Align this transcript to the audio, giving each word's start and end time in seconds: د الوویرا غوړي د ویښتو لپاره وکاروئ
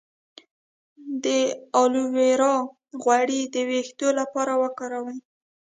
د 1.23 1.25
الوویرا 1.81 2.55
غوړي 3.01 3.41
د 3.53 3.55
ویښتو 3.69 4.07
لپاره 4.19 4.53
وکاروئ 4.63 5.17